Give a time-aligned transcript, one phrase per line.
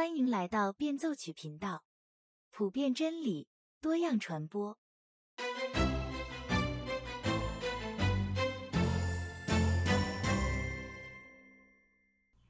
[0.00, 1.84] 欢迎来到变奏曲频道，
[2.50, 3.48] 普遍真理，
[3.82, 4.78] 多样传播。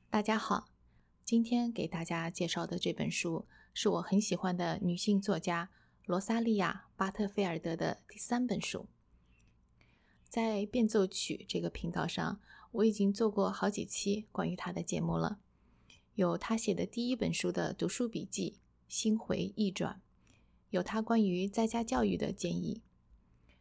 [0.09, 0.69] 大家好，
[1.25, 5.71] 今天给大家介绍的这本书是我很喜欢的女性作家
[6.05, 8.89] 罗萨利亚·巴特菲尔德的第三本书。
[10.29, 12.41] 在变奏曲这个频道上，
[12.71, 15.41] 我已经做过好几期关于她的节目了。
[16.21, 18.59] 有他写的第一本书的读书笔记
[18.95, 19.95] 《心回意转》，
[20.69, 22.83] 有他关于在家教育的建议，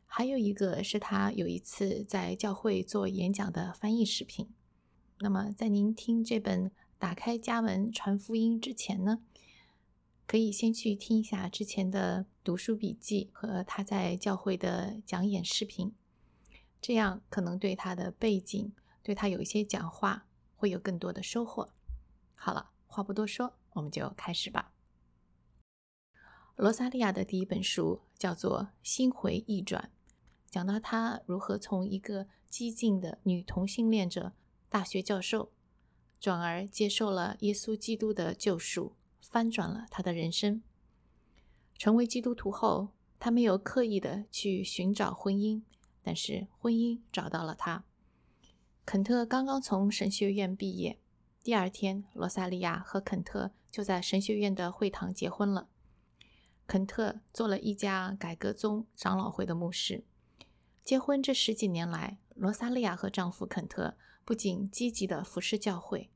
[0.05, 4.49] 还有一个是他有一次在教会做演讲的翻译视频。
[5.20, 9.23] 那么，在您听这本《打开家门传福音》之前呢，
[10.27, 15.94] 可以先去听一下之前的读书笔记和他在教会的讲演视频，
[16.82, 21.70] 这样可能对他的背景、对他有一些讲话会有更多的收获。
[22.41, 24.71] 好了，话不多说，我们就开始吧。
[26.55, 29.91] 罗萨利亚的第一本书叫做《心回意转》，
[30.49, 34.31] 讲到她如何从一个激进的女同性恋者、
[34.70, 35.51] 大学教授，
[36.18, 40.63] 转而接受了耶稣基督的救赎，翻转了她的人生。
[41.77, 45.62] 成为基督徒后，她没有刻意的去寻找婚姻，
[46.01, 47.84] 但是婚姻找到了她。
[48.85, 50.98] 肯特刚刚从神学院毕业。
[51.41, 55.70] 第二天，罗萨利亚和肯特就在神学院的会堂结婚了。
[56.68, 60.04] 肯特做了一家改革宗长老会的牧师。
[60.84, 66.12] 结婚这十几年来，罗萨利亚和丈夫肯特不仅积极的服侍教会，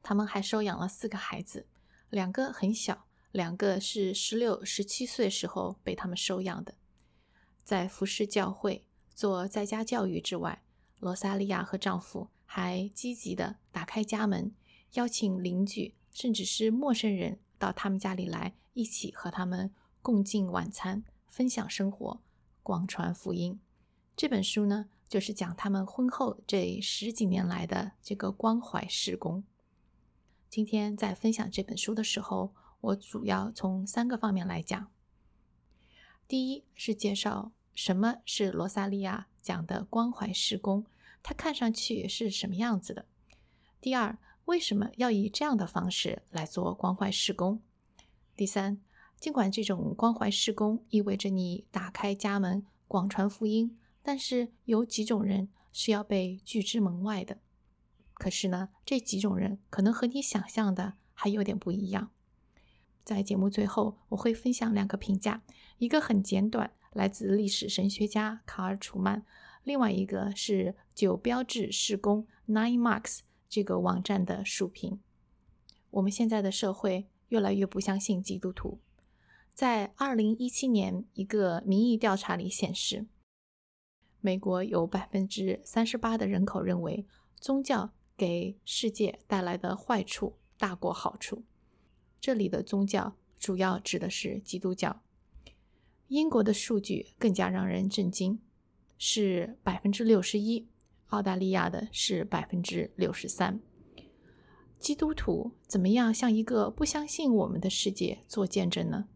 [0.00, 1.66] 他们还收养了四个孩子，
[2.08, 6.76] 两个很小，两个是十六、十七岁时候被他们收养的。
[7.64, 10.62] 在服侍教会、做在家教育之外，
[11.00, 12.28] 罗萨利亚和丈夫。
[12.46, 14.52] 还积极地打开家门，
[14.94, 22.20] 邀请邻居甚至是陌生人到他们家里来，一起和他们共进晚餐，分享生活，
[22.62, 23.60] 广传福音。
[24.16, 29.44] 这本书呢，就是讲他们婚后这十几年来的这个关怀施工。
[30.48, 34.90] 今天在分享这本书的时候，我主要从三个方面来讲。
[36.26, 40.86] 第一是介绍什么是罗萨利亚讲的关怀施工。
[41.28, 43.04] 它看上去是什么样子的？
[43.80, 47.60] 第二，为什么要以这样的方式来做关怀施工？
[48.36, 48.80] 第三，
[49.18, 57.38] 尽管这种关怀施工意味着你打开家门广传福音，但是有几种人是要被拒之门外的。
[58.14, 62.12] 可是呢，这几种人可能和你想象的还有点不一样。
[63.02, 65.42] 在节目最后，我会分享两个评价，
[65.78, 69.26] 一个很简短，来自历史神学家卡尔·楚曼。
[69.66, 75.00] 另外一个是九标志施工 Nine Marks 这个网站的书评。
[75.90, 78.78] 我们现在的社会越来越不相信基督徒。
[79.52, 83.06] 在二零一七年一个民意调查里显示，
[84.20, 87.04] 美国有百分之三十八的人口认为
[87.40, 91.42] 宗教给世界带来的坏处大过好处。
[92.20, 95.02] 这里的宗教主要指的是基督教。
[96.06, 98.38] 英国的数据更加让人震惊。
[98.98, 100.68] 是百分之六十一，
[101.08, 103.60] 澳大利亚的是百分之六十三。
[104.78, 109.08] 基督徒怎么样向一个不相信我们的世界做见证呢？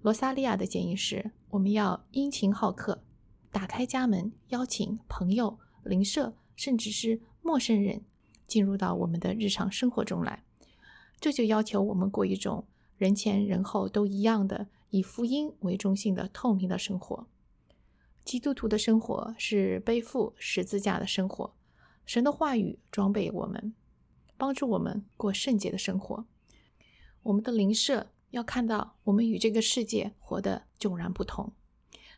[0.00, 3.04] 罗萨利亚的建议是：我们要殷勤好客，
[3.50, 8.02] 打开家门，邀请朋友、邻舍，甚至是陌生人
[8.46, 10.44] 进入到我们的日常生活中来。
[11.20, 17.26] 这就要求我们过一种人前人后都一样的，以福音为中心的透明的生活。
[18.28, 21.56] 基督徒的生活是背负十字架的生活，
[22.04, 23.74] 神的话语装备我们，
[24.36, 26.26] 帮助我们过圣洁的生活。
[27.22, 31.54] 我们的邻舍要看到我们与这个世界活得迥然不同，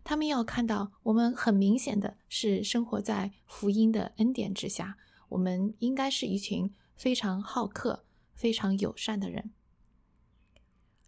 [0.02, 4.98] 他们要看到我们很明显的是生活在福音的恩典之下。
[5.28, 8.04] 我们应该是一群非常好客、
[8.34, 9.52] 非常友善的人。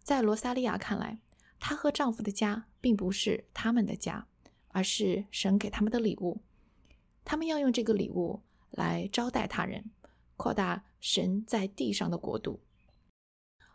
[0.01, 1.19] 在罗萨利亚看来，
[1.59, 4.29] 她和丈夫的家并不是他们的家。
[4.73, 6.41] 而是神给他们的礼物，
[7.23, 8.41] 他们要用这个礼物
[8.71, 9.85] 来招待他人，
[10.35, 12.59] 扩大神在地上的国度。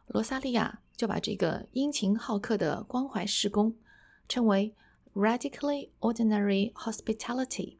[0.08, 3.76] 罗萨利亚就把这个殷勤好客的关怀施工
[4.28, 4.74] 称为
[5.14, 7.78] “radically ordinary hospitality”，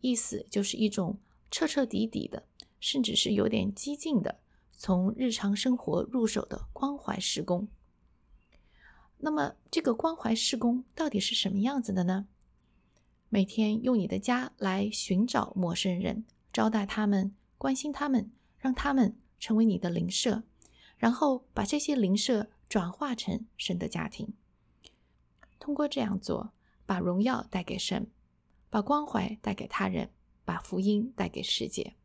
[0.00, 1.18] 意思就是一种
[1.50, 2.46] 彻彻底底的，
[2.80, 4.40] 甚至是有点激进的，
[4.72, 7.68] 从日常生活入手的关怀施工。
[9.18, 12.26] 那么，这个关怀施工到底是什么样子的呢？
[13.36, 16.24] 每天用你的家来寻找陌生人，
[16.54, 20.44] 招待他们，关心他们，让他们成为你的邻舍，
[20.96, 24.32] 然后把这些邻舍转化成神的家庭。
[25.58, 26.54] 通过这样做，
[26.86, 28.10] 把荣耀带给神，
[28.70, 30.08] 把关怀带给他人，
[30.46, 31.95] 把福音带给世界。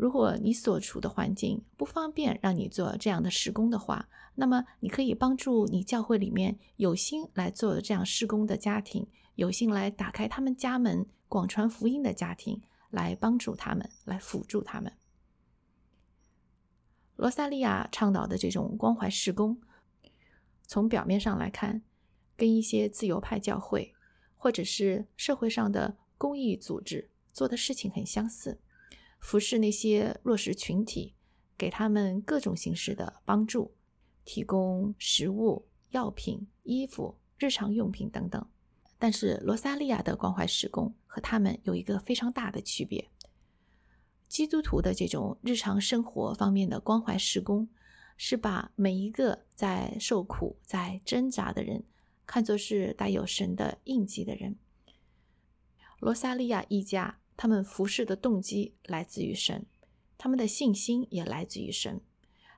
[0.00, 14.90] 如果你所处的环境不方便让你做这样的施工的话，那么你可以帮助你教会里面有心来做这样施工的家庭，有心来打开他们家门广传福音的家庭，来帮助他们，来辅助他们。
[17.16, 19.60] 罗萨利亚倡导的这种关怀施工，
[20.66, 21.82] 从表面上来看，
[22.38, 23.92] 跟一些自由派教会
[24.38, 28.58] 或者是社会上的公益组织做的事情很相似。
[29.20, 31.14] 服侍那些弱势群体，
[31.56, 33.74] 给他们各种形式的帮助，
[34.24, 38.44] 提供食物、药品、衣服、日常用品等等。
[38.98, 43.10] 但是，罗萨利亚的关怀施工和他们有一个非常大的区别：
[44.26, 47.68] 基督徒的这种日常生活方面的关怀施工，
[48.16, 51.84] 是把每一个在受苦、在挣扎的人，
[52.26, 54.56] 看作是带有神的印记的人。
[56.00, 57.18] 罗萨利亚一家。
[57.40, 59.64] 他们服侍的动机来自于神，
[60.18, 62.02] 他们的信心也来自于神。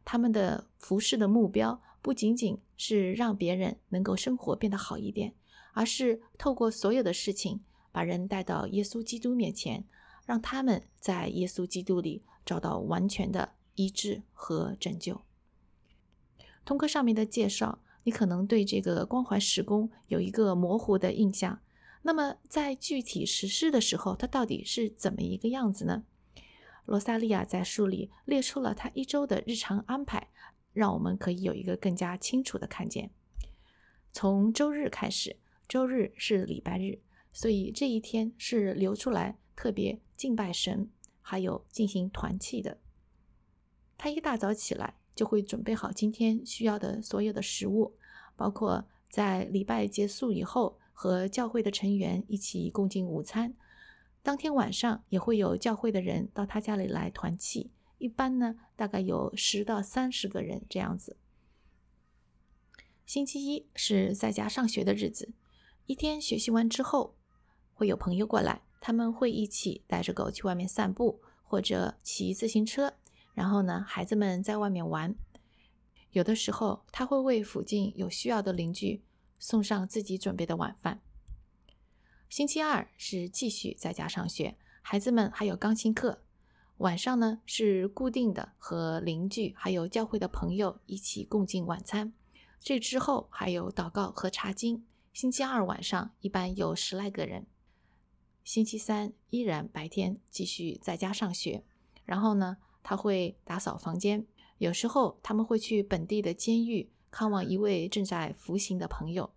[0.04, 5.36] 他们的服侍的目标不仅仅是让别人能够生活变得好一点，
[5.72, 7.60] 而是透过所有的事情
[7.92, 9.84] 把人带到耶稣基督面前，
[10.26, 15.20] 让他们在耶稣基督里找到完全的医治和拯救。
[16.64, 21.60] 通过上面的介绍，你可能对这个关怀时工有一个模糊的印象。
[22.04, 26.04] 那么，在具体实施的时候，它到底是怎么一个样子呢？
[26.84, 30.30] 罗萨利亚在书里列出了他一周的日常安排，
[30.72, 33.12] 让我们可以有一个更加清楚的看见。
[34.12, 35.36] 从周日开始，
[35.68, 36.98] 周日是礼拜日，
[37.32, 40.90] 所以这一天是留出来特别敬拜神，
[41.20, 42.80] 还有进行团契的。
[43.96, 47.94] 他一大早起来就会准备好今天需要的所有的食物，
[48.34, 50.80] 包括在礼拜结束以后。
[51.02, 53.56] 和教会的成员一起共进午餐，
[54.22, 61.16] 当天晚上也会有教会的人到他家里来团契，一般呢大概有十到三十个人这样子。
[63.04, 65.32] 星期一是在家上学的日子，
[65.86, 67.16] 一天学习完之后，
[67.74, 72.94] 会有朋友过来，他们会一起带着狗去外面散步，或者骑自行车，
[73.34, 75.16] 然后呢孩子们在外面玩，
[76.12, 79.02] 有的时候他会为附近有需要的邻居。
[79.42, 81.00] 送上自己准备的晚饭。
[82.28, 86.22] 星期二是继续在家上学，孩子们还有钢琴课。
[86.76, 92.12] 晚上呢是固定的和邻居还有教会的朋友一起共进晚餐。
[92.60, 94.86] 这之后还有祷告和查经。
[95.12, 97.44] 星期二晚上一般有十来个人。
[98.44, 101.64] 星期三依然白天继续在家上学，
[102.04, 104.24] 然后呢他会打扫房间，
[104.58, 106.91] 有时候他们会去本地的监狱。
[107.12, 109.30] 看望一位正在服刑的朋友，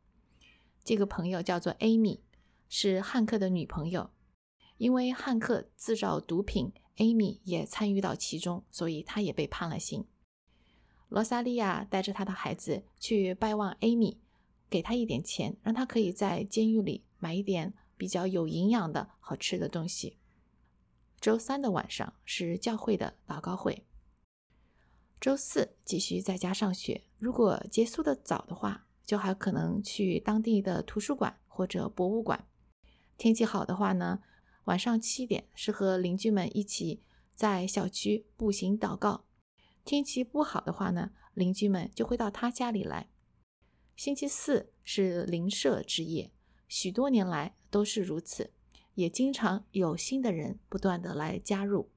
[0.83, 2.22] 这个朋友叫做 Amy，
[2.69, 4.10] 是汉克的女朋友。
[4.77, 10.06] 因为汉克制造毒品，Amy 也参与到其中，所以她也被判了刑。
[11.10, 14.18] 罗萨利亚带着她的孩子去拜望 Amy，
[14.69, 20.18] 给她一点钱，让她可以在监狱里买一点比较有营养的好吃的东西。
[21.19, 23.86] 周三的晚上是教会的祷告会。
[25.20, 27.04] 周四继续在家上学。
[27.18, 32.48] 如果结束的早的话，就还可能去当地的图书馆或者博物馆。
[33.18, 34.22] 天气好的话呢，
[34.66, 37.02] 晚上七点是和邻居们一起
[37.34, 39.26] 在小区步行祷告。
[39.84, 43.10] 天气不好的话呢，邻居们就会到他家里来。
[43.95, 46.31] 星期四是邻舍之夜，
[46.68, 48.52] 许多年来都是如此，
[48.95, 51.90] 也经常有新的人不断的来加入。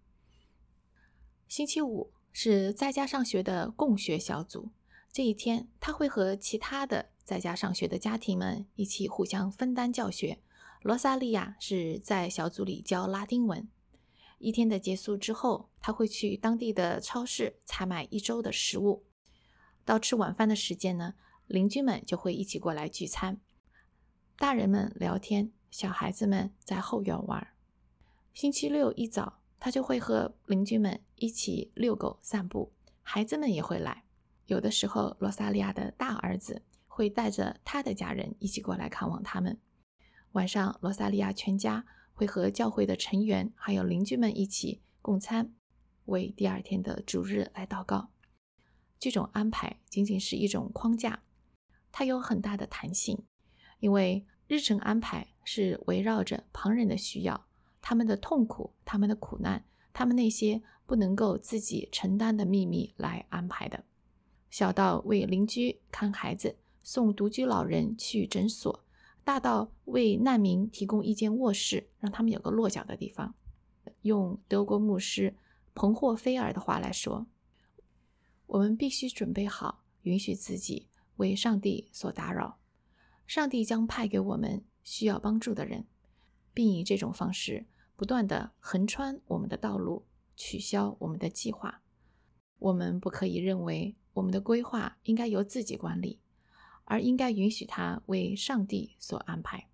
[1.48, 2.12] 星期五。
[2.40, 4.70] 是在家上学的共学小组。
[5.10, 10.38] 这一天，他会和其他的在家上学的家庭们一起互相分担教学。
[10.82, 13.68] 罗萨利亚是在小组里教拉丁文。
[14.38, 19.04] 一天的结束之后，他会去当地的超市采买一周的食物。
[19.84, 21.14] 到吃晚饭的时间呢，
[21.48, 23.40] 邻居们就会一起过来聚餐，
[24.36, 27.48] 大人们聊天，小孩子们在后院玩。
[28.32, 29.40] 星期六一早。
[29.60, 32.72] 他就会和邻居们一起遛狗散步，
[33.02, 34.04] 孩子们也会来。
[34.46, 39.60] 有的时候，罗萨利亚的大儿子会带着他的家人一起过来看望他们。
[40.32, 41.84] 晚上，罗萨利亚全家
[42.14, 45.52] 会和教会的成员还有邻居们一起共餐，
[46.04, 48.10] 为第二天的主日来祷告。
[48.98, 51.22] 这种安排仅仅是一种框架，
[51.90, 53.24] 它有很大的弹性，
[53.80, 57.47] 因为日程安排是围绕着旁人的需要。
[57.80, 63.84] 他们的痛苦，他们的苦难，他们那些不能够自己承担的秘密来安排的，
[64.50, 68.84] 小到为邻居看孩子、送独居老人去诊所，
[69.24, 73.34] 大到为难民提供一间卧室，让他们有个落脚的地方。
[74.02, 75.36] 用德国牧师
[75.74, 77.26] 彭霍菲尔的话来说，
[78.46, 82.58] 我们必须准备好，允许自己为上帝所打扰。
[83.26, 85.86] 上帝将派给我们需要帮助的人，
[86.52, 87.66] 并以这种方式。
[87.96, 91.82] 不断的横穿我们的道路，取消我们的计划。
[92.58, 96.20] 我们不可以认为我们的规划应该由自己管理，
[96.84, 99.68] 而应该允许它为上帝所安排。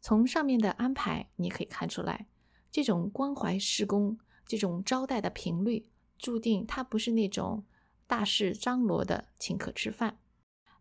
[0.00, 2.26] 从上面的安排，你可以看出来，
[2.70, 7.64] 这种关怀施工、这种招待的频率，注定它不是那种
[8.06, 10.18] 大事张罗的请客吃饭，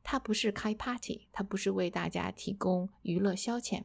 [0.02, 3.84] 它不是开 party，它不是为大家提供娱乐消遣。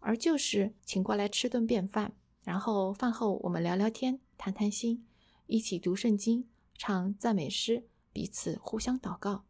[0.00, 5.06] 而就是请过来吃顿便饭，然后饭后我们聊聊天、谈谈心，
[5.46, 9.44] 一起读圣经、唱赞美诗，彼此互相祷告。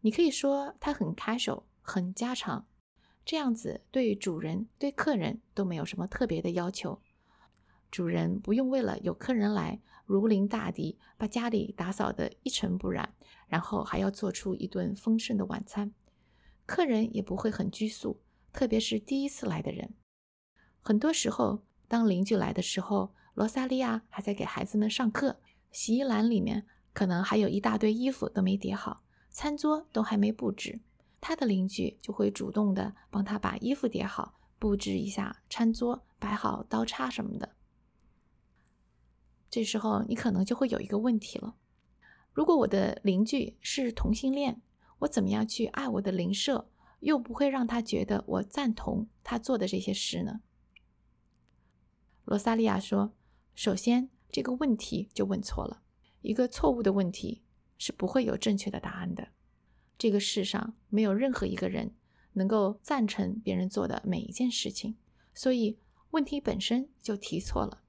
[0.00, 2.66] 你可以说他很 casual，很家常，
[3.24, 7.00] 这样子对主人、对客人都没有什么特别的要求。
[7.88, 13.14] 主人不用为了有客人来如临大敌，把家里打扫得一尘不染，
[13.46, 15.92] 然后还要做出一顿丰盛的晚餐。
[16.66, 18.21] 客人也不会很拘束。
[18.52, 19.94] 特别是第一次来的人，
[20.82, 25.40] 很多时候，当邻居来的时候，罗萨利亚还在给孩子们上课，
[25.70, 30.80] 洗衣篮里面可能还有一大堆衣服都没叠好，餐桌都还没布置，
[31.20, 37.56] 他的邻居就会主动的帮他把衣服叠好，布置一下餐桌，摆好刀叉什么的。
[39.48, 41.56] 这时候你可能就会有一个问题了：
[42.32, 44.60] 如果我的邻居是同性恋，
[44.98, 46.68] 我怎么样去爱我的邻舍？
[47.02, 50.40] 又不会让他觉得我赞同他做的这些事呢？
[52.24, 53.12] 罗萨利亚说
[53.56, 55.82] ：“首先，这个问题就问错了。
[56.20, 57.42] 一个错误的问题
[57.76, 59.30] 是不会有正确的答案的。
[59.98, 61.96] 这个世上没有任何一个人
[62.34, 64.94] 能够赞成别人做的每一件事情，
[65.34, 65.80] 所以
[66.12, 67.82] 问题本身就提错了。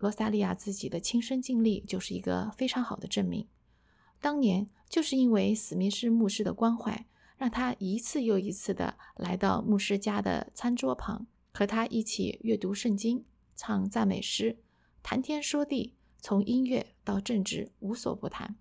[0.00, 3.48] 罗萨利亚自己的亲身经历就是一个非常好的证明。
[4.20, 7.06] 当年就是因为史密斯牧师的关怀。”
[7.38, 14.58] 让他一次又一次的来到牧师家的餐桌旁，和他一起阅读圣经、唱赞美诗、
[15.04, 18.56] 谈天说地，从音乐到政治无所不谈。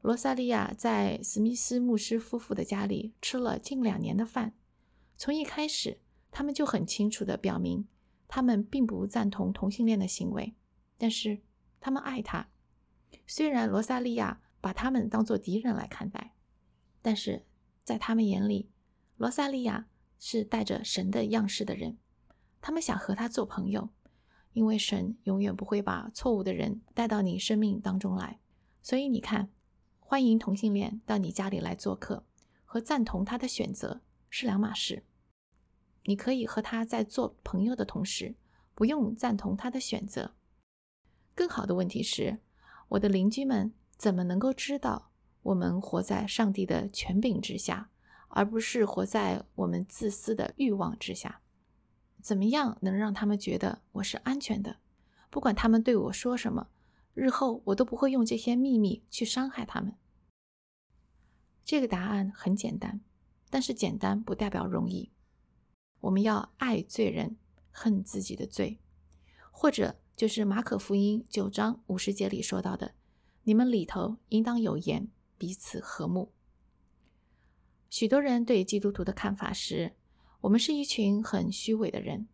[0.00, 4.54] 罗萨利亚在史密斯牧师夫妇的家里吃了近两年的饭，
[5.16, 5.98] 从一开始，
[6.30, 7.88] 他们就很清楚的表明，
[8.28, 10.54] 他们并不赞同同性恋的行为，
[10.96, 11.42] 但是
[11.80, 12.48] 他们爱他。
[13.26, 16.36] 虽然罗萨利亚把他们当作敌人来看待，
[17.02, 17.44] 但是。
[17.84, 18.70] 在他们眼里，
[19.16, 21.98] 罗萨利亚是带着神的样式的人，
[22.60, 23.88] 他们想和他做朋友，
[24.52, 28.38] 因为神永远不会把错误的人带到你生命当中来。
[28.82, 29.50] 所以你看，
[30.00, 32.24] 欢迎同性恋到你家里来做客，
[32.64, 35.04] 和赞同他的选择是两码事。
[36.04, 38.34] 你可以和他在做朋友的同时，
[38.74, 40.34] 不用赞同他的选择。
[41.34, 42.40] 更好的问题是，
[42.88, 45.11] 我的邻居们怎么能够知道？
[45.42, 47.90] 我们活在上帝的权柄之下，
[48.28, 51.40] 而不是活在我们自私的欲望之下。
[52.20, 54.76] 怎么样能让他们觉得我是安全的？
[55.30, 56.68] 不管他们对我说什么，
[57.14, 59.94] 日后我都不会用这些秘密去伤害他们。
[61.64, 63.00] 这个答案很简单，
[63.50, 65.10] 但是简单不代表容易。
[66.02, 67.36] 我们要爱罪人，
[67.70, 68.78] 恨自己的罪，
[69.50, 72.94] 或者就是马可福音九章五十节里说到的
[73.44, 75.08] ：“你们里头应当有盐。”
[75.42, 76.32] 彼此和睦。
[77.90, 79.96] 许多人对基督徒的看法是：
[80.42, 82.28] 我们是一群很虚伪的人，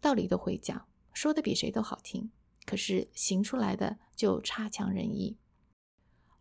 [0.00, 2.32] 道理都会讲，说的比谁都好听，
[2.66, 5.38] 可是行出来的就差强人意。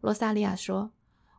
[0.01, 0.93] 罗萨利亚说：“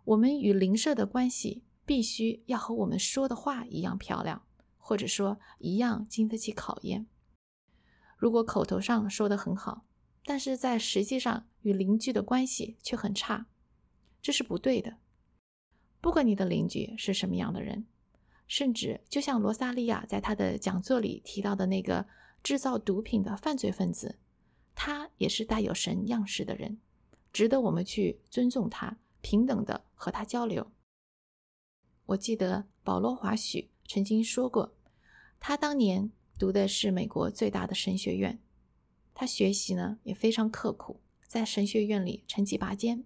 [0.06, 4.46] 我们与邻舍的关系必须要和我们说的话一样漂亮，
[4.78, 7.08] 或者说一样经得起考验。
[8.16, 9.84] 如果口头上说的很好，
[10.24, 13.48] 但是在实际上与邻居的关系却很差。”
[14.22, 14.98] 这是不对的。
[16.00, 17.86] 不管你的邻居是什么样的人，
[18.46, 22.06] 甚至就像罗萨利亚在他的讲座里提到的那个
[22.42, 24.18] 制造毒品的犯罪分子，
[24.74, 26.78] 他也是带有神样式的人，
[27.32, 30.72] 值得我们去尊重他，平等的和他交流。
[32.06, 34.74] 我记得保罗华许曾经说过，
[35.38, 38.40] 他当年读的是美国最大的神学院，
[39.14, 43.04] 他学习呢也非常刻苦，在神学院里成绩拔尖。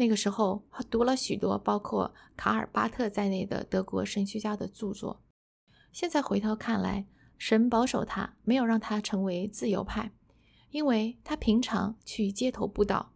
[0.00, 5.22] 那个时候，他读了许多包括卡尔巴特在内的德国神学家的著作。
[5.92, 10.10] 现在回头看来，神保守他，没有让他成为自由派，
[10.70, 13.12] 因为他平常去街头布道。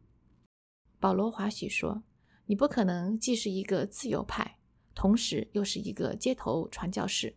[1.00, 2.02] 保罗华许说
[2.44, 4.58] ：“你不可能既是一个自由派，
[4.94, 7.34] 同时又是一个街头传教士。”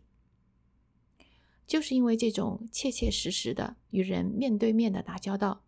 [1.66, 5.62] 就是因为这种切切实实的与人面对面的打交道，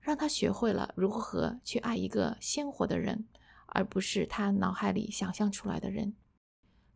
[0.00, 3.26] 让他学会了如何去爱一个鲜活的人，
[3.66, 6.14] 而不是他脑海里想象出来的人。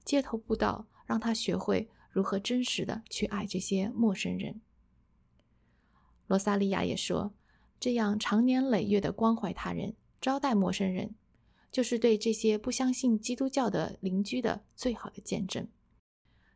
[0.04, 4.60] 街头布道让他学会如何真实的去爱这些陌生人。
[6.26, 7.34] 罗萨利亚也说
[7.78, 11.14] ：“这样长年累月的关怀他人。”招待陌生人，
[11.70, 15.68] 就是对这些不相信基督教的邻居的最好的见证。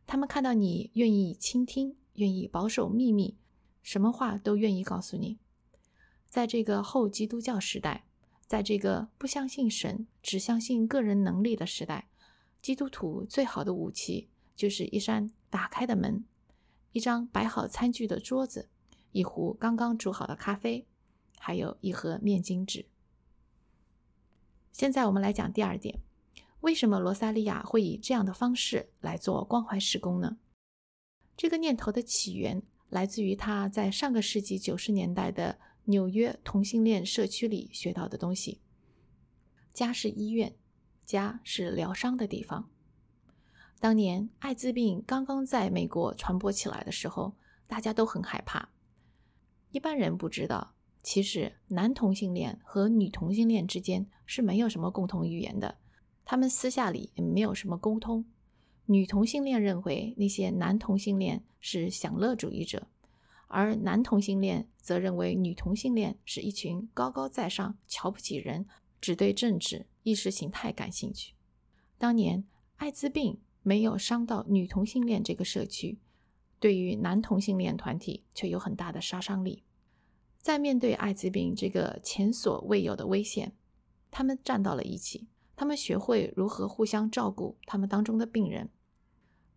[0.07, 3.37] 他们看到你愿意倾听，愿意保守秘密，
[3.83, 5.37] 什么话都愿意告诉你。
[6.29, 8.05] 在这个后基督教时代，
[8.45, 12.07] 在这个不相信神、只相信个人能力的时代，
[12.61, 16.23] 基督徒最好的武器就是一扇打开的门，
[16.91, 18.69] 一张摆好餐具的桌子，
[19.11, 20.85] 一壶刚刚煮好的咖啡，
[21.39, 22.85] 还有一盒面巾纸。
[24.71, 25.99] 现在我们来讲第二点，
[26.61, 30.37] 为什么罗萨利亚会以这样的方式来做关怀施工呢？
[31.35, 35.57] 这个念头的起源来自于他在上个世纪九十年代的
[35.89, 38.61] 纽约同性恋社区里学到的东西。
[39.73, 40.55] 家是医院，
[41.03, 42.69] 家是疗伤的地方。
[43.79, 47.33] 当年艾滋病刚刚在美国传播起来的时候，
[47.65, 48.69] 大家都很害怕。
[49.71, 50.75] 一般人不知道。
[51.01, 55.79] 其实，男同性恋和女同性恋之间是没有什么共同语言的，
[56.23, 58.25] 他们私下里也没有什么沟通。
[58.85, 62.87] 女同性恋认为那些男同性恋是享乐主义者，
[63.49, 68.65] 而男同性恋则认为女同性恋是一群高高在上、瞧不起人、
[69.01, 71.33] 只对政治意识形态感兴趣。
[71.97, 72.45] 当年
[72.77, 75.99] 艾滋病没有伤到女同性恋这个社区，
[76.59, 79.63] 对于男同性恋团体却有很大的杀伤力。
[80.37, 83.53] 在面对艾滋病这个前所未有的危险，
[84.11, 85.27] 他们站到了一起。
[85.55, 88.69] 他们学会如何互相照顾他们当中的病人。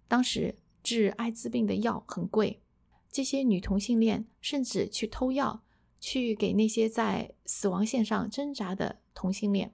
[0.08, 2.61] 当时治艾滋病的药很贵，
[3.12, 5.62] 这些女同性恋甚至去偷药，
[6.00, 9.72] 去给那些在死亡线上挣扎的同性恋。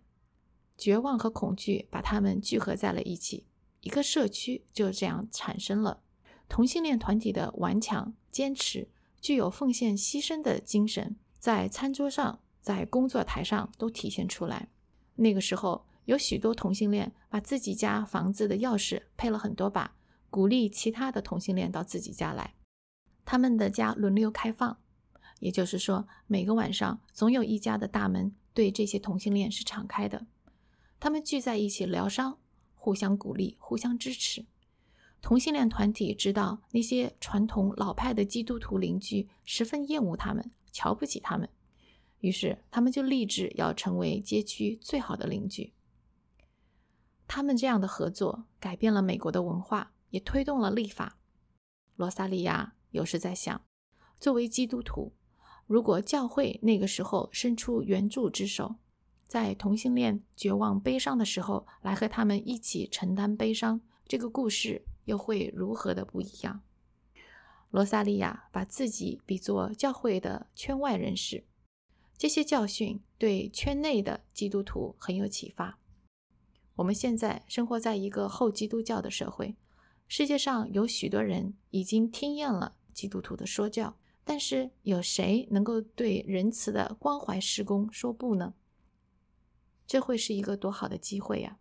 [0.76, 3.46] 绝望和恐惧把他们聚合在了一起，
[3.80, 6.02] 一个社区就这样产生了。
[6.48, 8.88] 同性恋团体的顽强坚持。
[9.20, 14.68] 具有奉献牺牲的精神，在餐桌上，在工作台上都体现出来。
[15.16, 19.96] 那个时候，有许多同性恋把自己家房子的钥匙配了很多把，
[20.30, 22.54] 鼓励其他的同性恋到自己家来。
[23.30, 24.78] 他们的家轮流开放，
[25.40, 30.26] 也就是说，每个晚上总有一家的大门对这些同性恋是敞开的。
[30.98, 32.38] 他们聚在一起疗伤，
[32.74, 34.46] 互相鼓励，互相支持。
[35.20, 41.46] 同性恋团体知道那些传统老派的基督徒邻居十分厌恶他们，瞧不起他们，
[42.20, 45.74] 于是他们就立志要成为街区最好的邻居。
[47.26, 51.18] 他们这样的合作改变了美国的文化，也推动了立法。
[51.96, 53.64] 罗萨利亚有时在想，
[54.18, 55.12] 作为基督徒，
[55.66, 58.76] 如果教会那个时候伸出援助之手，
[59.26, 64.84] 在同性恋绝望悲伤的时候来和他们一起承担悲伤，这个故事。
[65.08, 66.60] 又会如何的不一样？
[67.70, 71.46] 罗萨利亚把自己比作教会的圈外人士，
[72.18, 75.78] 这些教训对圈内的基督徒很有启发。
[76.74, 79.56] 我们现在生活在一个后基督教的社会，
[80.06, 88.54] 世界上有许多人已经听厌了基督徒的说教，但是有谁能够对仁慈的关怀施工说不呢？
[89.86, 91.60] 这会是一个多好的机会呀！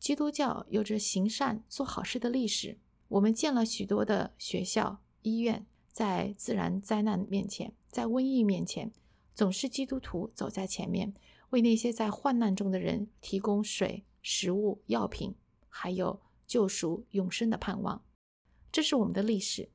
[0.00, 2.76] 基督教有着行善、做好事的历史。
[3.06, 8.90] 我们建了许多的学校、医院，在自然灾难面前，在瘟疫面前，
[9.36, 11.14] 总是基督徒走在前面，
[11.50, 15.36] 为那些在患难中的人提供水、食物、药品，
[15.68, 18.02] 还有救赎、永生的盼望。
[18.72, 19.70] 这是我们的历史。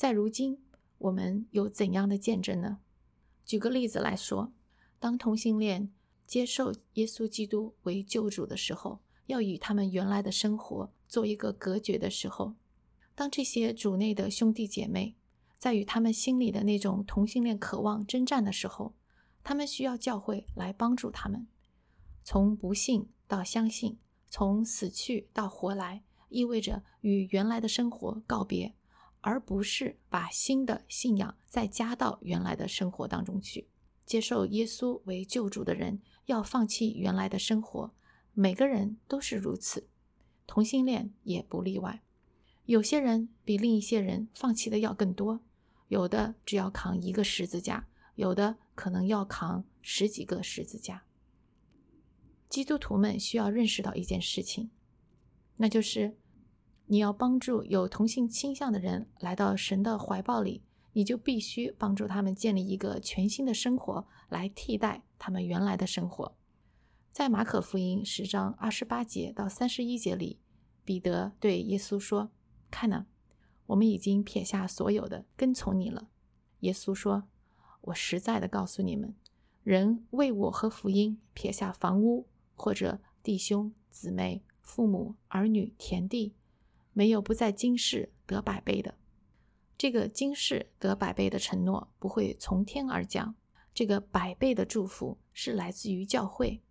[0.00, 0.58] 在如今，
[0.96, 2.78] 我们有怎样的见证呢？
[3.44, 4.50] 举个例子来说，
[4.98, 5.92] 当同性恋
[6.26, 9.00] 接受耶稣基督为救主的时候。
[9.26, 12.54] 要与他们原来的生活做一个隔绝的时候，
[13.14, 15.16] 当这些主内的兄弟姐妹
[15.58, 18.94] 在与他们心里的那种同性恋渴望征战的时候，
[19.44, 21.46] 他们需要教会来帮助他们，
[22.24, 23.98] 从不信到相信，
[24.30, 28.74] 从死去到活来，意味着与原来的生活告别，
[29.20, 33.68] 而不是把新的信仰再加到原来的生活当中去。
[34.06, 37.92] 接受耶稣为救主的人要放弃原来的生活。
[38.32, 39.88] 每个人都是如此，
[40.46, 42.02] 同性恋也不例外。
[42.64, 45.40] 有些人比另一些人放弃的要更多，
[45.88, 51.04] 有的只要扛一个十字架，有的可能要扛十几个十字架。
[52.48, 54.70] 基督徒们需要认识到一件事情，
[55.56, 56.16] 那就是
[56.90, 66.34] 你要帮助有同性倾向的人来到神的怀抱里，你就必须帮助他们建立一个全新的生活，来替代他们原来的生活。
[67.12, 70.40] 在马可福音十章二十八节到三十一节里，
[70.84, 72.32] 彼得对耶稣说
[72.72, 73.06] ：“看呐，
[73.66, 76.08] 我们已经撇下所有的，跟从你了。”
[76.60, 77.28] 耶稣说
[77.82, 79.14] ：“我实在的告诉你们，
[79.62, 82.26] 人为我和福音撇下房屋。”
[82.56, 86.34] 或者弟兄姊妹、父母、儿女、田地，
[86.92, 88.96] 没有不在今世得百倍的。
[89.78, 93.34] 这个今世得百倍的承诺不会从天而降，
[93.72, 96.62] 这个百倍的祝福是来自于教会，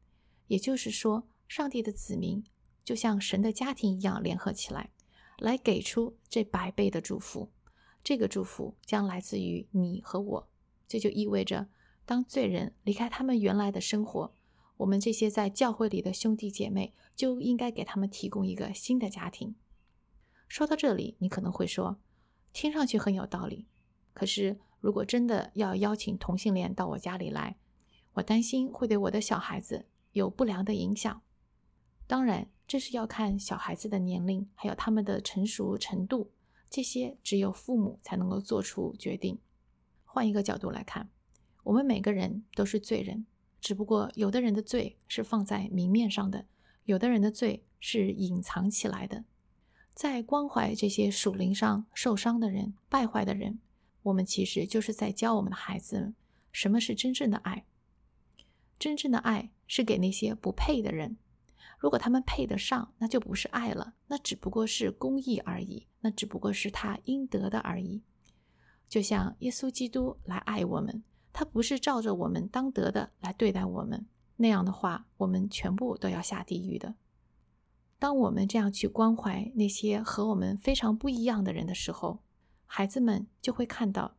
[0.48, 2.44] 也就是说，上帝的子民
[2.84, 4.92] 就像神的家庭一样联合起来，
[5.40, 7.52] 来给出这百倍的祝福。
[8.04, 10.50] 这个祝福将来自于你和我，
[10.88, 11.68] 这就意味着，
[12.06, 14.34] 当罪人离开他们原来的生活。
[14.78, 19.56] 我们这些在教会里的兄弟姐妹就应该给他们提供一个新的家庭。
[20.50, 22.00] 说到这里，你可能会说，
[22.52, 23.68] 听上去很有道理。
[24.14, 27.56] 可是，如果真的要邀请同性恋到我家里来，
[28.14, 31.22] 我担心会对我的小孩子有不良的影响。
[32.08, 36.32] 当然，这是要看小孩子的年龄，还有他们的成熟程度，
[36.68, 39.38] 这些只有父母才能够做出决定。
[40.04, 41.12] 换一个角度来看，
[41.66, 43.28] 我们每个人都是罪人。
[43.62, 46.48] 只不过，有的人的罪是放在明面上的，
[46.86, 49.26] 有的人的罪是隐藏起来的。
[50.00, 53.60] 在关怀这些属灵上受伤的人、败坏的人，
[54.04, 56.14] 我们其实就是在教我们的孩子
[56.54, 57.66] 什么是真正的爱。
[58.80, 61.18] 真正的爱是给那些不配的人，
[61.78, 68.02] 如果他们配得上，那就不是爱了，那只不过是公义而已，那只不过是他应得的而已。
[68.88, 71.04] 就像耶稣基督来爱我们。
[71.34, 74.08] 他不是照着我们当得的来对待我们，
[74.38, 76.96] 那样的话，我们全部都要下地狱的。
[78.00, 82.24] 当我们这样去关怀那些和我们非常不一样的人的时候，
[82.66, 84.16] 孩子们就会看到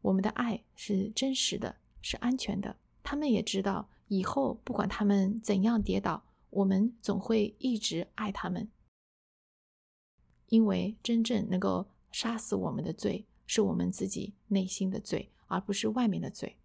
[0.00, 2.76] 我们的爱是真实的，是安全的。
[3.02, 8.68] 他们也知道，以后不管他们怎样跌倒，我们总会一直爱他们。
[10.48, 15.30] 因为真正能够杀死我们的罪，是我们自己内心的罪。
[15.50, 16.58] 而不是外面的罪，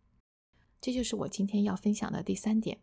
[0.80, 2.82] 这就是我今天要分享的第三点。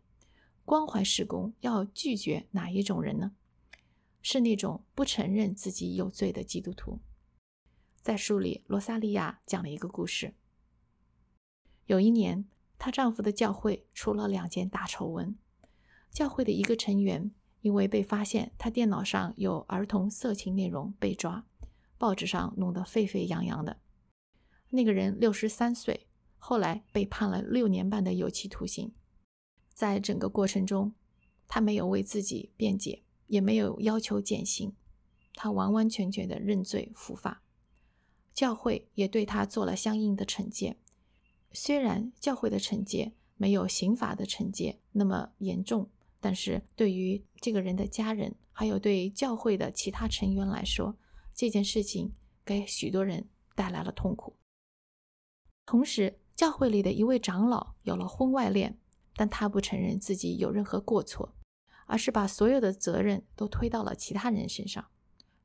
[0.65, 3.31] 关怀施工要拒绝哪一种人呢？
[4.23, 6.99] 是那种不承认自己有罪的基督徒。
[8.01, 10.33] 在书里，罗萨利亚讲了一个故事。
[11.85, 12.45] 有一年，
[12.79, 15.37] 她丈夫的教会出了两件大丑闻。
[16.09, 17.31] 教会的一个成员
[17.61, 21.45] 因为被发现他电脑上有儿童色情内容被抓，
[21.97, 23.79] 报纸上弄得沸沸扬扬的。
[24.69, 26.07] 那个人六十三岁，
[26.37, 28.93] 后来被判了六年半的有期徒刑。
[29.73, 30.93] 在整个过程中，
[31.47, 33.02] 他没有为自己辩解，
[33.33, 34.75] 也没有要求减刑，
[35.33, 37.41] 他完完全全的认罪伏法。
[38.31, 40.77] 教会也对他做了相应的惩戒。
[41.51, 50.95] 虽然教会的惩戒没有刑法的惩戒那么严重，但是对于这个人的家人，还有对教会的其他成员来说，
[51.33, 52.13] 这件事情
[52.45, 54.35] 给许多人带来了痛苦。
[55.65, 58.77] 同时，教会里的一位长老有了婚外恋，
[59.15, 61.33] 但他不承认自己有任何过错，
[61.85, 64.85] 而是把所有的责任都推到了其他人身上。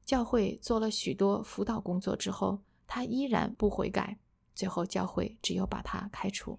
[0.04, 4.18] 教会做了许多辅导工作之后，他依然不悔改，
[4.54, 6.58] 最后教会只有把他开除。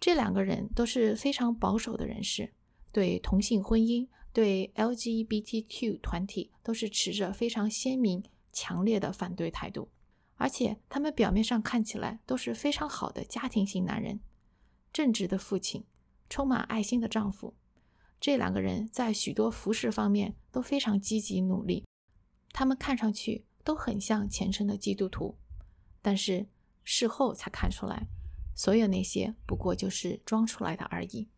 [0.00, 2.52] 这两个人都是非常保守的人士，
[2.92, 9.88] 对同性婚姻、对 LGBTQ 团体都是持着非常鲜明、强烈的反对态度。
[10.36, 14.20] 而且他们表面上看起来都是非常好的家庭型男人，
[14.92, 15.84] 正直的父亲，
[16.30, 17.54] 充满爱心的丈夫。
[18.20, 21.84] 这两个人在许多服饰方面都非常积极努力，
[22.52, 25.38] 他们看上去都很像虔诚的基督徒。
[26.02, 26.48] 但是
[26.82, 28.08] 事后才看出来，
[28.54, 31.28] 所有那些不过就是装出来的而已。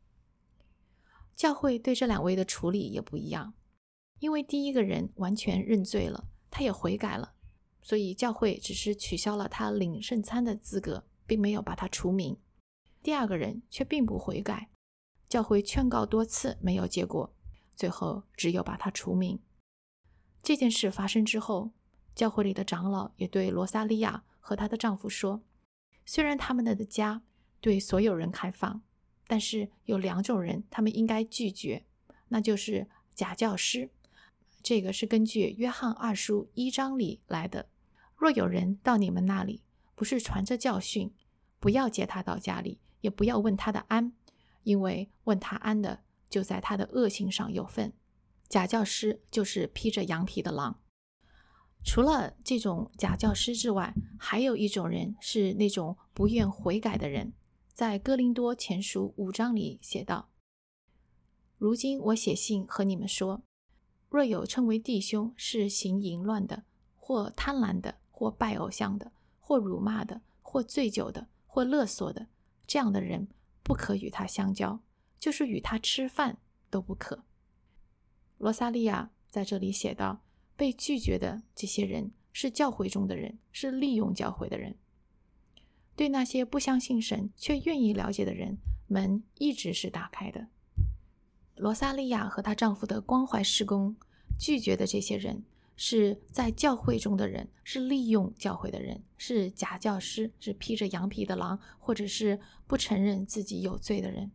[1.37, 3.55] 教会对这两位的处理也不一样，
[4.19, 7.35] 因为第一个人完全认罪了，他也悔改了。
[7.83, 12.38] 所以教会只是取消了他领圣餐的资格，并没有把他除名。
[13.03, 14.69] 第二个人却并不悔改，
[15.31, 17.33] 教会劝告多次没有结果，
[17.77, 19.38] 最后只有把他除名。
[20.43, 21.71] 这件事发生之后，
[22.16, 25.45] 教会里的长老也对罗萨利亚和她的丈夫说
[26.05, 27.23] ：“虽然他们的家
[27.61, 28.83] 对所有人开放，
[29.29, 31.87] 但是有两种人他们应该拒绝，
[32.27, 33.90] 那就是假教师。”
[34.64, 37.69] 这个是根据约翰二书一章里来的。
[38.16, 39.62] 若有人到你们那里，
[39.95, 41.14] 不是传着教训，
[41.61, 44.12] 不要接他到家里，也不要问他的安，
[44.62, 47.92] 因为问他安的就在他的恶行上有份。
[48.49, 50.81] 假教师就是披着羊皮的狼。
[51.85, 57.33] 除了这种假教师之外，还有一种人是那种不愿悔改的人。
[57.73, 60.29] 在哥林多前书五章里写道
[61.57, 63.42] ：“如今我写信和你们说，
[64.11, 66.64] 若有称为弟兄是行淫乱的，
[66.96, 72.27] 或贪婪的，或拜偶像的，或辱骂的，或醉酒的，或勒索的，
[72.66, 73.29] 这样的人
[73.70, 74.80] 不可与他相交，
[75.20, 77.22] 就是与他吃饭都不可。”
[78.38, 80.22] 罗萨利亚在这里写道。
[80.56, 84.76] 被拒绝的这些人是教会中的人，是利用教会的人。
[85.96, 90.48] 对那些不相信神却愿意了解的人，门一直是打开的。
[91.56, 93.96] 罗萨利亚和她丈夫的关怀施工
[94.38, 95.44] 拒绝的这些人，
[95.83, 104.31] 是在教会中的人，是利用教会的人，是假教师，是披着羊皮的狼，或者是不承认自己有罪的人。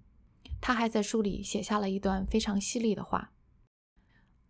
[0.59, 3.31] 他还在书里写下了一段非常犀利的话。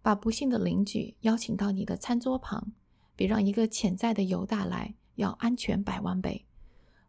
[0.02, 2.72] 把不幸的邻居邀请到你的餐桌旁，
[3.14, 6.46] 比让一个潜在的犹大来要安全百万倍。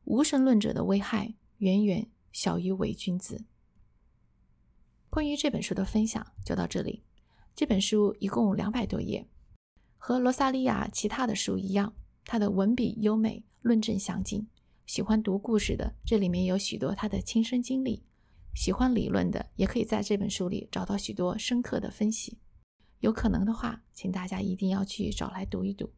[0.03, 3.44] 无神论者的危害远远小于伪君子。
[5.09, 7.05] 关于这本书的分享就到这里。
[7.55, 9.29] 这本书一共两百多页，
[10.06, 11.92] 和罗萨利亚其他的书一样，
[12.24, 14.46] 他的文笔优美，论证详尽。
[14.86, 18.04] 喜欢读故事的，这里面有许多他的亲身经历；
[18.54, 22.38] 喜欢理论的，也可以在这本书里找到许多深刻的分析。
[23.00, 25.90] 有可能的话，请大家一定要去找来读一读。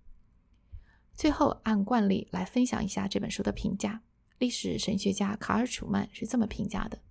[1.13, 4.03] 最后，按惯例来分享一下这本书的评价。
[4.39, 7.03] 历史神学家卡尔·楚曼是这么评价的：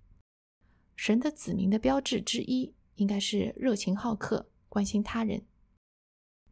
[0.96, 5.44] 神的子民的标志之一应该是热情好客、关心他人。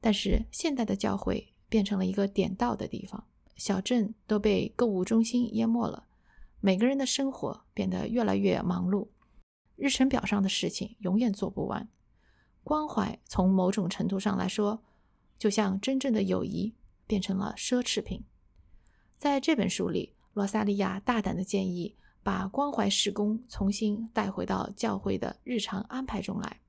[0.06, 6.06] 但是，现代的教会变成了一个点到的地方，小镇都被购物中心淹没了，
[6.60, 9.08] 每个人的生活变得越来越忙碌，
[9.74, 11.88] 日程表上的事情永远做不完。
[12.62, 14.80] 关怀从某种程度上来说，
[15.40, 16.76] 就像真正的友谊
[17.08, 18.22] 变成了奢侈品。
[19.18, 26.60] 在这本书里，罗萨利亚大胆的建议把关怀施工重新带回到教会的日常安排中来。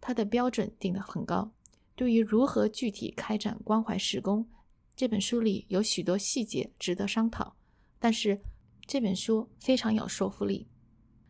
[0.00, 1.52] 他的标准定得很高。
[1.98, 4.48] 对于如何具体开展关怀施工，
[4.94, 7.56] 这本书里有许多细节值得商讨。
[7.98, 8.40] 但是
[8.86, 10.68] 这本书非常有说服力。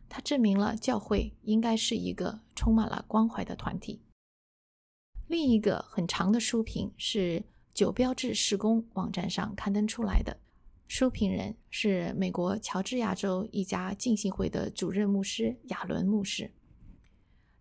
[0.07, 4.03] 它证明了教会应该是一个充满了关怀的团体。
[5.25, 10.39] 另一个很长的书评是九标志施工网站上刊登出来的，
[10.87, 16.51] 书评人是美国乔治亚州一家浸信会的主任牧师亚伦牧师。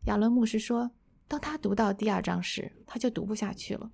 [0.05, 0.91] 亚伦牧师说，
[1.29, 3.93] 当他读到第二章时，他就读不下去了。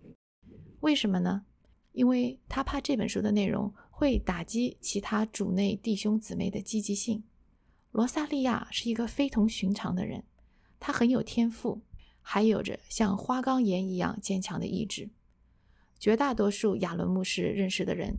[0.80, 1.44] 为什么呢？
[1.90, 7.24] 因为他怕这本书的内容会打击其他主内弟兄姊妹的积极性。
[7.90, 10.24] 罗萨利亚是一个非同寻常的人，
[10.78, 11.82] 他很有天赋，
[12.20, 15.10] 还有着像花岗岩一样坚强的意志。
[15.98, 18.16] 绝大多数亚伦牧师认识的人，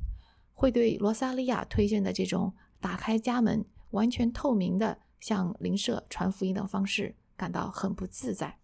[0.54, 8.60] 会对罗萨利亚推荐的这种打开家门、完全透明的向邻舍传福音的方式感到很不自在。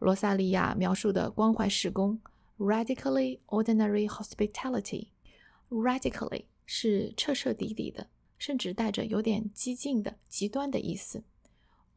[0.00, 2.20] 罗萨利亚描述的关怀施工
[2.58, 8.08] （radically ordinary hospitality），radically 是彻彻底底的。
[8.40, 11.22] 甚至带着有点激进的极端的意思。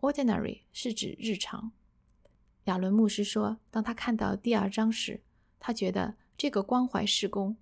[0.02, 1.72] Ordinary 是指日常。
[2.66, 5.22] 亚伦牧师说，当他看到第二章时，
[5.58, 7.56] 他觉得这个关怀施工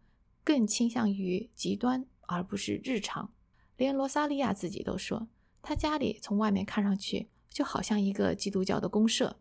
[0.43, 3.31] 更倾向于极端，而不是日常。
[3.77, 5.27] 连罗萨利亚自己都说，
[5.61, 9.37] 他家里从外面看上去就好像一个基督教的公社。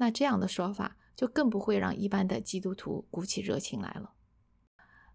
[0.00, 4.14] 那这样的说法就更不会让一般的基督徒鼓起热情来了。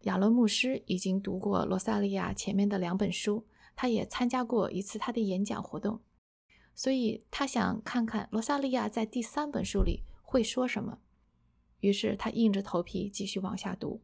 [0.01, 6.03] 亚伦牧师已经读过罗萨利亚前面的两本书，他也参加过一次他的演讲活动，
[6.75, 10.99] 所以他想看看罗萨利亚在第三本书里会说什么。
[11.79, 14.03] 于是他硬着头皮继续往下读。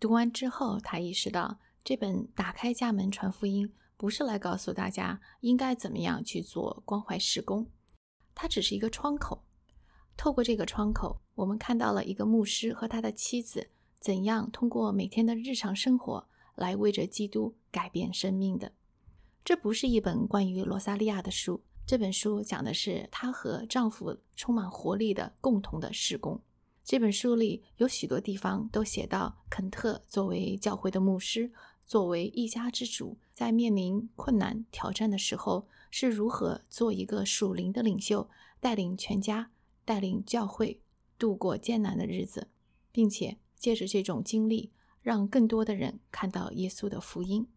[0.00, 7.70] 读完之后，他意识到这本《打开家门传福音》不是来告诉大家应该怎么样去做关怀施工，
[8.34, 9.44] 它只是一个窗口。
[10.18, 13.70] 透过这个窗口，我们看到了一个牧师和他的妻子。
[14.00, 18.72] 怎样通过每天的日常生活来为着基督改变生命的？
[19.44, 21.62] 这不是一本关于罗萨利亚的书。
[21.86, 26.40] 这本书讲的是她和丈夫充满活力的共同的施工。
[26.84, 31.52] 这本书里有许多地方都写到，肯特作为教会的牧师，
[31.86, 38.28] 作为一家之主，在面临困难挑战的时候，是如何做一个属灵的领袖，
[38.58, 39.50] 带领全家、
[39.88, 40.82] 带领教会
[41.18, 42.48] 度过艰难的日子，
[42.92, 43.38] 并且。
[43.60, 44.70] 借着这种经历
[45.02, 47.48] 让更多的人看到耶稣的福音。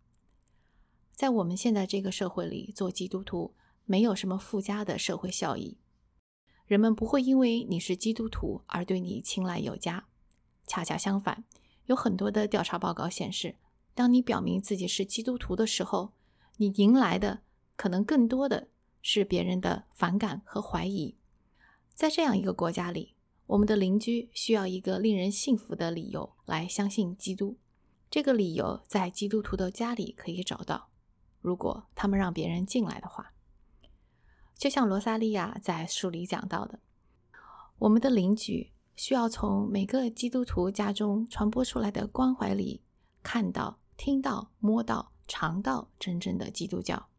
[1.11, 3.53] 在我们现在这个社会里，做基督徒
[3.85, 5.77] 没有什么附加的社会效益，
[6.65, 10.07] 人们不会因为你是基督徒而对你青睐有加。
[10.65, 11.43] 恰恰相反，
[11.85, 13.57] 有很多的调查报告显示，
[13.93, 16.13] 当你表明自己是基督徒的时候，
[16.57, 17.41] 你迎来的
[17.75, 18.69] 可能更多的
[19.03, 21.15] 是别人的反感和怀疑。
[22.01, 23.13] 在这样一个国家里，
[23.45, 27.59] 我们的邻居需要一个令人信服的理由来相信基督。
[28.09, 30.89] 这个理由在基督徒的家里可以找到，
[31.41, 33.35] 如果他们让别人进来的话。
[34.55, 36.79] 就像罗萨利亚在书里讲到的，
[37.77, 38.71] 我们的邻居。
[38.95, 42.81] 需要从每个基督徒家中传播出来的关怀里，
[43.21, 47.09] 看到、听到、摸到、尝到真正的基督教。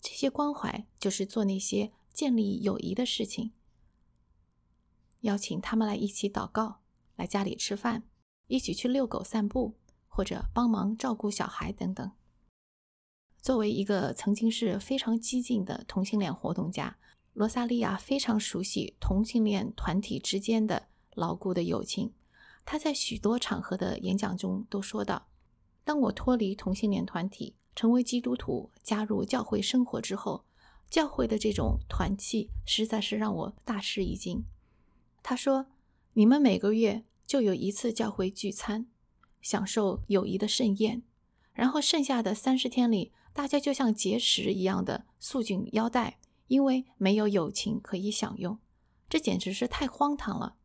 [0.00, 3.50] 这些关怀就是做那些建立友谊的事情，
[5.24, 6.80] 邀请他们来一起祷告，
[7.16, 8.04] 来家里吃饭，
[8.46, 9.74] 一起去遛狗散步，
[10.06, 12.12] 或者帮忙照顾小孩等等。
[13.38, 16.96] 作为一个曾经是非常激进的同性恋活动家，
[17.32, 20.88] 罗萨利亚非常熟悉同性恋团体之间的。
[21.14, 22.12] 牢固的友情，
[22.64, 25.28] 他在许多场合的演讲中都说到
[25.84, 30.44] ：“当我脱离同性恋团体，成为基督徒，加入教会生活之后，
[30.90, 34.44] 教会的这种团契实在是让我大吃一惊。”
[35.24, 35.68] 他说
[36.12, 38.86] ：“你们每个月就有一次教会聚餐，
[39.40, 41.02] 享受友谊的盛宴，
[41.54, 48.58] 然后剩下的三十天里，大家就像节食一样的束紧腰带，因为没有友情可以享用，
[49.08, 50.56] 这简直是太荒唐了。”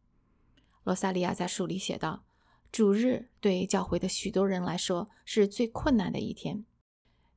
[0.84, 2.26] 罗萨利亚在书里写道
[2.70, 6.66] ：“主日对教会的许多人来说是最困难的一天，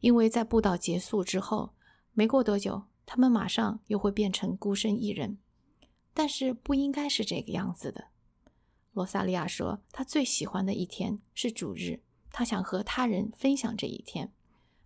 [0.00, 1.72] 因为在布道结束之后，
[2.14, 5.38] 没过多久，他们马上又会变成孤身一人。
[6.14, 8.08] 但是不应该是这个样子的。”
[8.92, 14.32] 罗萨利亚说：“他最喜欢的一天是主日，他想和他人分享这一天。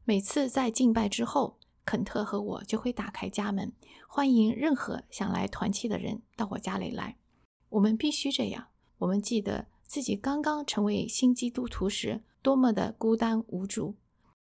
[0.05, 3.73] 每次在敬拜之后，肯特和我就会打开家门，
[4.09, 7.17] 欢迎任何想来团契的人到我家里来。”
[7.71, 8.69] 我们必须这样。
[8.99, 13.97] 我们记得自己刚刚成为新基督徒时，多么的孤单无助，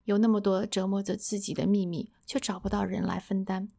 [0.06, 3.70] 有那么多折磨着自己的秘密，却找不到人来分担。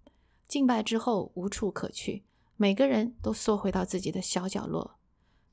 [0.47, 2.23] 敬拜之后无处可去，
[2.63, 4.99] 每个人都缩回到自己的小角落。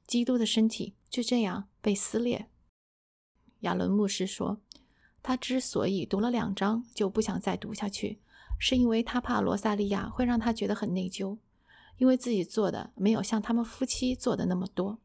[0.06, 2.50] 基督的身体就这样被撕裂。
[3.62, 4.60] 亚伦牧师说，
[5.24, 8.20] 他之所以读了两章就不想再读下去，
[8.60, 11.38] 是因为他怕罗萨利亚会让他觉得很内疚。
[11.96, 15.00] 因为自己做的没有像他们夫妻做的那么多。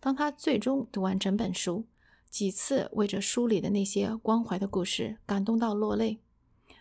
[0.00, 1.86] 当他最终读完整本书，
[2.28, 6.18] 几次为着书里的那些关怀的故事感动到落泪，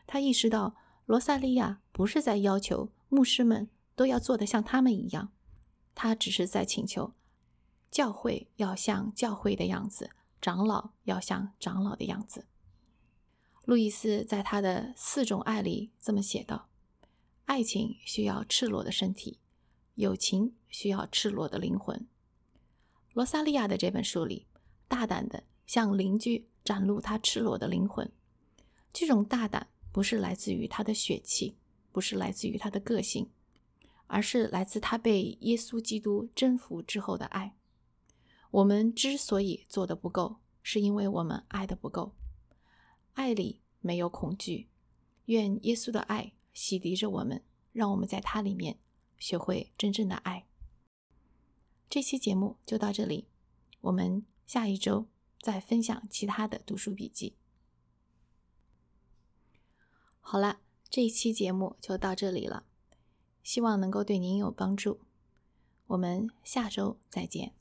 [0.07, 5.33] 他意识到罗萨利亚不是在要求牧师们都要做得像他们一样，
[5.95, 7.13] 他只是在请求
[7.89, 12.45] 教会要像教会的样子，长老要像长老的样子。
[13.65, 16.69] 路易斯在他的四种爱里这么写道。
[17.45, 19.39] 爱情需要赤裸的身体，
[19.95, 22.07] 友情需要赤裸的灵魂。
[23.13, 24.45] 罗萨利亚的这本书里，
[24.87, 28.11] 大胆的向邻居展露他赤裸的灵魂。
[28.93, 31.57] 这种大胆不是来自于他的血气，
[31.91, 33.29] 不是来自于他的个性，
[34.07, 37.55] 而是来自他被耶稣基督征服之后的爱。
[38.49, 42.15] 我们之所以做的不够，是因为我们爱的不够。
[43.13, 44.69] 爱里没有恐惧。
[45.25, 46.33] 愿耶稣的爱。
[46.53, 48.79] 洗涤着我们，让我们在它里面
[49.19, 50.47] 学会真正的爱。
[51.87, 53.27] 这期节目就到这里，
[53.81, 55.05] 我们下一周
[55.39, 57.35] 再分享其他的读书笔记。
[60.19, 62.65] 好了，这一期节目就到这里了，
[63.47, 64.99] 希望能够对您有帮助。
[65.85, 67.53] 我们下周再见。